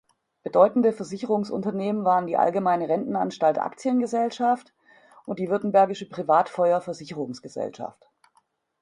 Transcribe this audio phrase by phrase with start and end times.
[0.41, 4.73] Bedeutende Versicherungsunternehmen waren die Allgemeine Rentenanstalt Actien-Gesellschaft
[5.27, 8.09] und die Württembergische Privat-Feuer-Versicherungs-Gesellschaft.